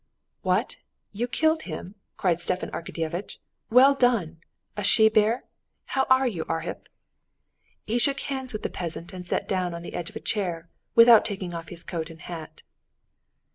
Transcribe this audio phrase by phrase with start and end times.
[0.41, 0.77] "What!
[1.11, 3.37] you killed him?" cried Stepan Arkadyevitch.
[3.69, 4.39] "Well done!
[4.75, 5.39] A she bear?
[5.85, 6.87] How are you, Arhip!"
[7.85, 10.71] He shook hands with the peasant and sat down on the edge of a chair,
[10.95, 12.63] without taking off his coat and hat.